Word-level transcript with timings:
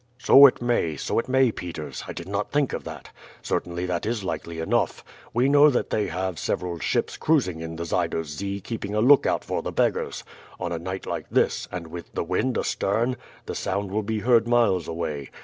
"So 0.17 0.47
it 0.47 0.63
may, 0.63 0.95
so 0.95 1.19
it 1.19 1.29
may, 1.29 1.51
Peters; 1.51 2.05
I 2.07 2.13
did 2.13 2.27
not 2.27 2.51
think 2.51 2.73
of 2.73 2.85
that. 2.85 3.11
Certainly 3.43 3.85
that 3.85 4.03
is 4.03 4.23
likely 4.23 4.57
enough. 4.57 5.03
We 5.31 5.47
know 5.47 5.69
they 5.69 6.07
have 6.07 6.39
several 6.39 6.79
ships 6.79 7.17
cruising 7.17 7.61
in 7.61 7.75
the 7.75 7.83
Zuider 7.85 8.23
Zee 8.23 8.61
keeping 8.61 8.95
a 8.95 8.99
lookout 8.99 9.43
for 9.43 9.61
the 9.61 9.71
beggars. 9.71 10.23
On 10.59 10.71
a 10.71 10.79
night 10.79 11.05
like 11.05 11.29
this, 11.29 11.67
and 11.71 11.85
with 11.85 12.11
the 12.15 12.23
wind 12.23 12.57
astern, 12.57 13.15
the 13.45 13.53
sound 13.53 13.91
will 13.91 14.01
be 14.01 14.21
heard 14.21 14.47
miles 14.47 14.87
away. 14.87 15.29